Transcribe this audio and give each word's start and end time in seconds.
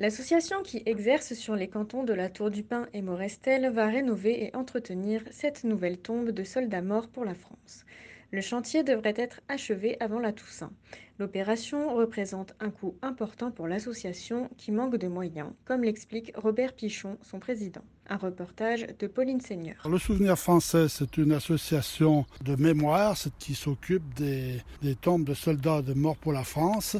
L'association 0.00 0.62
qui 0.62 0.82
exerce 0.86 1.34
sur 1.34 1.54
les 1.56 1.68
cantons 1.68 2.04
de 2.04 2.14
la 2.14 2.30
Tour 2.30 2.50
du 2.50 2.62
Pin 2.62 2.86
et 2.94 3.02
Morestel 3.02 3.70
va 3.70 3.86
rénover 3.86 4.46
et 4.46 4.56
entretenir 4.56 5.20
cette 5.30 5.62
nouvelle 5.62 5.98
tombe 5.98 6.30
de 6.30 6.42
soldats 6.42 6.80
morts 6.80 7.08
pour 7.08 7.26
la 7.26 7.34
France. 7.34 7.84
Le 8.30 8.40
chantier 8.40 8.82
devrait 8.82 9.12
être 9.18 9.42
achevé 9.48 9.98
avant 10.00 10.18
la 10.18 10.32
Toussaint. 10.32 10.72
L'opération 11.18 11.94
représente 11.94 12.54
un 12.60 12.70
coût 12.70 12.96
important 13.02 13.50
pour 13.50 13.68
l'association 13.68 14.48
qui 14.56 14.72
manque 14.72 14.96
de 14.96 15.06
moyens, 15.06 15.50
comme 15.66 15.82
l'explique 15.82 16.32
Robert 16.34 16.72
Pichon, 16.72 17.18
son 17.20 17.38
président. 17.38 17.82
Un 18.08 18.16
reportage 18.16 18.86
de 18.98 19.06
Pauline 19.06 19.42
Seigneur. 19.42 19.86
Le 19.86 19.98
Souvenir 19.98 20.38
français, 20.38 20.88
c'est 20.88 21.18
une 21.18 21.32
association 21.32 22.24
de 22.42 22.56
mémoire 22.56 23.18
qui 23.38 23.54
s'occupe 23.54 24.14
des, 24.14 24.62
tombes 25.02 25.24
de 25.24 25.34
soldats 25.34 25.82
de 25.82 25.92
morts 25.92 26.16
pour 26.16 26.32
la 26.32 26.44
France. 26.44 26.96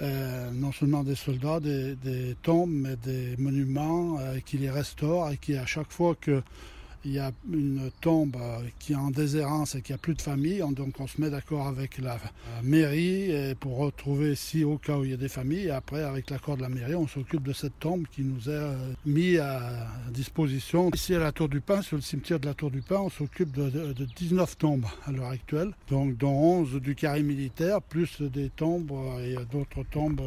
Euh, 0.00 0.50
non 0.52 0.72
seulement 0.72 1.04
des 1.04 1.14
soldats, 1.14 1.60
des, 1.60 2.36
tombes, 2.42 2.72
mais 2.72 2.96
des 2.96 3.36
monuments 3.36 4.18
euh, 4.18 4.38
qui 4.44 4.58
les 4.58 4.70
restaurent 4.70 5.30
et 5.30 5.36
qui 5.36 5.56
à 5.56 5.66
chaque 5.66 5.92
fois 5.92 6.16
que 6.20 6.42
il 7.04 7.12
y 7.12 7.18
a 7.18 7.32
une 7.52 7.90
tombe 8.00 8.36
euh, 8.40 8.58
qui 8.78 8.92
est 8.92 8.96
en 8.96 9.10
déshérence 9.10 9.74
et 9.74 9.82
qui 9.82 9.92
a 9.92 9.98
plus 9.98 10.14
de 10.14 10.22
famille, 10.22 10.62
donc 10.72 11.00
on 11.00 11.06
se 11.06 11.20
met 11.20 11.30
d'accord 11.30 11.66
avec 11.66 11.98
la, 11.98 12.18
mairie 12.62 13.32
pour 13.60 13.78
retrouver 13.78 14.34
si 14.34 14.64
au 14.64 14.78
cas 14.78 14.96
où 14.96 15.04
il 15.04 15.10
y 15.10 15.14
a 15.14 15.16
des 15.16 15.28
familles. 15.28 15.66
Et 15.66 15.70
après, 15.70 16.02
avec 16.02 16.30
l'accord 16.30 16.56
de 16.56 16.62
la 16.62 16.68
mairie, 16.68 16.94
on 16.94 17.06
s'occupe 17.06 17.42
de 17.42 17.52
cette 17.52 17.78
tombe 17.78 18.06
qui 18.10 18.22
nous 18.22 18.48
est 18.48 18.52
euh, 18.52 18.92
mise 19.06 19.38
à 19.38 19.86
disposition. 20.10 20.90
Ici 20.94 21.14
à 21.14 21.18
la 21.18 21.32
Tour 21.32 21.48
du 21.48 21.60
Pin, 21.60 21.82
sur 21.82 21.96
le 21.96 22.02
cimetière 22.02 22.40
de 22.40 22.46
la 22.46 22.54
Tour 22.54 22.70
du 22.70 22.82
Pin, 22.82 22.96
on 22.96 23.10
s'occupe 23.10 23.52
de, 23.52 23.92
19 24.16 24.58
tombes 24.58 24.86
à 25.06 25.12
l'heure 25.12 25.30
actuelle, 25.30 25.72
donc 25.88 26.16
dont 26.16 26.32
11 26.32 26.80
du 26.80 26.94
carré 26.94 27.22
militaire, 27.22 27.82
plus 27.82 28.20
des 28.20 28.50
tombes 28.50 28.92
euh, 28.92 29.40
et 29.40 29.44
d'autres 29.50 29.84
tombes 29.90 30.22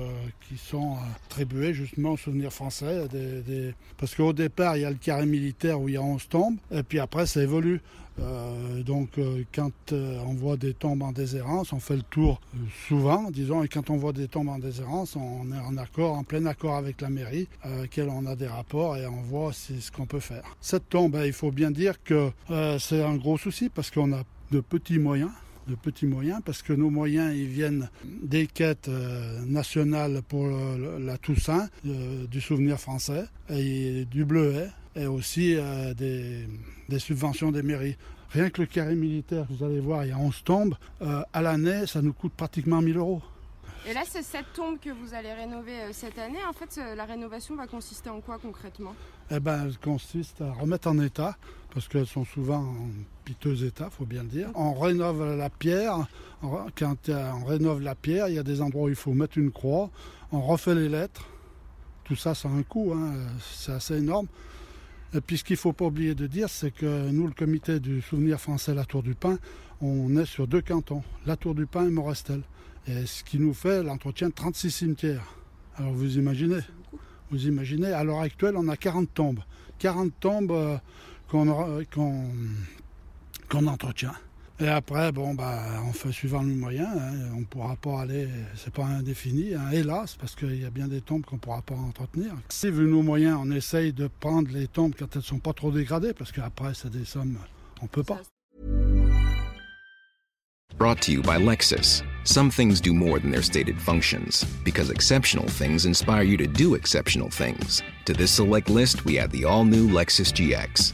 qui 0.47 0.57
sont 0.57 0.97
attribuées 1.15 1.73
justement 1.73 2.13
au 2.13 2.17
souvenir 2.17 2.51
français. 2.51 3.07
Parce 3.97 4.15
qu'au 4.15 4.33
départ, 4.33 4.77
il 4.77 4.81
y 4.81 4.85
a 4.85 4.89
le 4.89 4.97
carré 4.97 5.25
militaire 5.25 5.79
où 5.79 5.89
il 5.89 5.93
y 5.93 5.97
a 5.97 6.01
11 6.01 6.27
tombes. 6.27 6.57
Et 6.71 6.83
puis 6.83 6.99
après, 6.99 7.25
ça 7.25 7.41
évolue. 7.41 7.81
Euh, 8.19 8.81
donc 8.83 9.17
euh, 9.17 9.43
quand 9.53 9.71
euh, 9.91 10.19
on 10.25 10.33
voit 10.33 10.55
des 10.55 10.73
tombes 10.73 11.03
en 11.03 11.11
déshérence, 11.11 11.73
on 11.73 11.79
fait 11.79 11.97
le 11.97 12.03
tour 12.03 12.39
souvent, 12.87 13.29
disons, 13.29 13.63
et 13.63 13.67
quand 13.67 13.89
on 13.89 13.97
voit 13.97 14.13
des 14.13 14.27
tombes 14.27 14.49
en 14.49 14.59
déshérence, 14.59 15.15
on 15.15 15.51
est 15.51 15.59
en 15.59 15.77
accord, 15.77 16.17
en 16.17 16.23
plein 16.23 16.45
accord 16.45 16.75
avec 16.75 17.01
la 17.01 17.09
mairie, 17.09 17.47
avec 17.61 17.79
laquelle 17.81 18.09
on 18.09 18.25
a 18.25 18.35
des 18.35 18.47
rapports 18.47 18.95
et 18.95 19.05
on 19.05 19.21
voit 19.21 19.51
ce 19.53 19.91
qu'on 19.91 20.05
peut 20.05 20.19
faire. 20.19 20.43
Cette 20.61 20.89
tombe, 20.89 21.19
il 21.25 21.33
faut 21.33 21.51
bien 21.51 21.71
dire 21.71 22.01
que 22.03 22.31
c'est 22.79 23.03
un 23.03 23.15
gros 23.15 23.37
souci 23.37 23.69
parce 23.69 23.91
qu'on 23.91 24.13
a 24.13 24.23
de 24.51 24.59
petits 24.59 24.99
moyens 24.99 25.31
de 25.67 25.73
petits 25.73 26.05
moyens 26.05 26.41
parce 26.45 26.61
que 26.61 26.73
nos 26.73 26.91
moyens 26.91 27.35
ils 27.35 27.47
viennent 27.47 27.89
des 28.21 28.45
quêtes 28.45 28.87
nationales 29.47 30.21
pour 30.21 30.47
la 30.47 31.17
Toussaint, 31.17 31.69
du 31.83 32.39
souvenir 32.39 32.79
français 32.79 33.25
et 33.49 34.05
du 34.05 34.25
bleuet 34.25 34.69
et 34.95 35.07
aussi 35.07 35.55
euh, 35.55 35.93
des, 35.93 36.99
subventions 36.99 37.51
des 37.51 37.63
mairies. 37.63 37.97
Rien 38.31 38.49
que 38.49 38.61
le 38.61 38.67
carré 38.67 38.95
militaire, 38.95 39.45
vous 39.49 39.63
allez 39.65 39.79
voir, 39.79 40.05
il 40.05 40.09
y 40.09 40.11
a 40.11 40.17
11 40.17 40.43
tombes. 40.43 40.75
Euh, 41.01 41.21
à 41.31 41.41
l'année, 41.41 41.85
ça 41.85 42.01
nous 42.01 42.13
coûte 42.13 42.33
pratiquement 42.35 42.81
1000 42.81 42.97
euros. 42.97 43.21
Et 43.87 43.93
là, 43.93 44.01
c'est 44.09 44.23
cette 44.23 44.51
tombe 44.53 44.79
que 44.79 44.89
vous 44.89 45.13
allez 45.13 45.31
rénover 45.31 45.81
euh, 45.81 45.89
cette 45.91 46.17
année. 46.17 46.39
En 46.49 46.53
fait, 46.53 46.79
la 46.95 47.05
rénovation 47.05 47.55
va 47.55 47.67
consister 47.67 48.09
en 48.09 48.19
quoi 48.19 48.39
concrètement? 48.39 48.95
Eh 49.29 49.39
ben, 49.39 49.65
elle 49.65 49.77
consiste 49.77 50.41
à 50.41 50.51
remettre 50.53 50.87
en 50.87 50.99
état, 50.99 51.37
parce 51.73 51.87
qu'elles 51.87 52.07
sont 52.07 52.25
souvent 52.25 52.59
en 52.59 52.89
piteux 53.25 53.63
état, 53.63 53.89
faut 53.89 54.05
bien 54.05 54.23
le 54.23 54.29
dire. 54.29 54.49
On 54.55 54.73
rénove 54.73 55.35
la 55.37 55.49
pierre. 55.49 56.07
Quand 56.41 57.09
on 57.09 57.45
rénove 57.45 57.81
la 57.81 57.95
pierre, 57.95 58.27
il 58.27 58.35
y 58.35 58.39
a 58.39 58.43
des 58.43 58.61
endroits 58.61 58.83
où 58.83 58.89
il 58.89 58.95
faut 58.95 59.13
mettre 59.13 59.37
une 59.37 59.51
croix. 59.51 59.89
On 60.31 60.41
refait 60.41 60.75
les 60.75 60.89
lettres. 60.89 61.27
Tout 62.03 62.15
ça, 62.15 62.35
ça 62.35 62.47
a 62.47 62.51
un 62.51 62.63
coût. 62.63 62.93
Hein. 62.93 63.13
C'est 63.39 63.71
assez 63.71 63.97
énorme. 63.97 64.27
Et 65.15 65.21
puis 65.21 65.37
ce 65.37 65.45
qu'il 65.45 65.53
ne 65.53 65.59
faut 65.59 65.71
pas 65.71 65.85
oublier 65.85 66.13
de 66.13 66.27
dire, 66.27 66.49
c'est 66.49 66.71
que 66.71 67.09
nous, 67.09 67.25
le 67.25 67.33
comité 67.33 67.79
du 67.79 68.01
souvenir 68.01 68.37
français 68.37 68.73
La 68.73 68.83
Tour 68.83 69.01
du 69.01 69.15
Pin, 69.15 69.39
on 69.79 70.17
est 70.17 70.25
sur 70.25 70.45
deux 70.45 70.61
cantons, 70.61 71.03
La 71.25 71.37
Tour 71.37 71.55
du 71.55 71.65
Pin 71.65 71.87
et 71.87 71.89
Morestel. 71.89 72.41
Et 72.85 73.05
ce 73.05 73.23
qui 73.23 73.39
nous 73.39 73.53
fait 73.53 73.81
l'entretien 73.81 74.27
de 74.27 74.33
36 74.33 74.71
cimetières. 74.71 75.37
Alors 75.77 75.93
vous 75.93 76.17
imaginez, 76.17 76.59
vous 77.31 77.47
imaginez, 77.47 77.93
à 77.93 78.03
l'heure 78.03 78.19
actuelle, 78.19 78.55
on 78.57 78.67
a 78.67 78.75
40 78.75 79.13
tombes. 79.13 79.39
40 79.79 80.11
tombes 80.19 80.51
euh, 80.51 80.77
qu'on 81.29 81.47
entretient. 83.67 84.13
Et 84.59 84.69
après, 84.69 85.11
bon, 85.11 85.33
bah, 85.33 85.63
on 85.85 85.91
fait 85.91 86.13
suivant 86.13 86.41
le 86.41 86.53
moyen. 86.53 86.87
Hein, 86.87 87.31
on 87.35 87.41
ne 87.41 87.45
pourra 87.45 87.75
pas 87.75 88.01
aller, 88.01 88.29
c'est 88.55 88.73
pas 88.73 88.85
indéfini, 88.85 89.53
hein, 89.53 89.69
hélas, 89.73 90.15
parce 90.15 90.33
qu'il 90.33 90.61
y 90.61 90.65
a 90.65 90.69
bien 90.69 90.87
des 90.87 91.01
tombes 91.01 91.25
qu'on 91.25 91.35
ne 91.35 91.41
pourra 91.41 91.61
pas 91.61 91.75
entretenir. 91.75 92.33
Si, 92.49 92.69
vu 92.69 92.87
nos 92.87 93.01
moyens, 93.01 93.37
on 93.41 93.51
essaye 93.51 93.91
de 93.91 94.07
prendre 94.07 94.49
les 94.53 94.67
tombes 94.67 94.93
quand 94.97 95.07
elles 95.13 95.19
ne 95.19 95.23
sont 95.23 95.39
pas 95.39 95.51
trop 95.51 95.71
dégradées, 95.71 96.13
parce 96.13 96.31
qu'après, 96.31 96.73
c'est 96.73 96.89
des 96.89 97.03
sommes, 97.03 97.37
on 97.81 97.85
ne 97.85 97.89
peut 97.89 98.03
pas. 98.03 98.21
Brought 100.77 101.01
to 101.03 101.11
you 101.11 101.21
by 101.21 101.37
Lexus. 101.37 102.03
Some 102.25 102.49
things 102.49 102.81
do 102.81 102.93
more 102.93 103.19
than 103.19 103.31
their 103.31 103.43
stated 103.43 103.79
functions, 103.79 104.45
because 104.63 104.89
exceptional 104.89 105.47
things 105.47 105.85
inspire 105.85 106.23
you 106.23 106.37
to 106.37 106.47
do 106.47 106.75
exceptional 106.75 107.29
things. 107.29 107.81
To 108.05 108.13
this 108.13 108.31
select 108.31 108.69
list, 108.69 109.05
we 109.05 109.17
add 109.17 109.31
the 109.31 109.45
all 109.45 109.63
new 109.63 109.87
Lexus 109.87 110.33
GX. 110.33 110.93